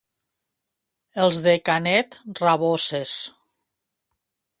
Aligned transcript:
Els 1.25 1.41
de 1.47 1.53
Canet, 1.69 2.17
raboses. 2.39 3.13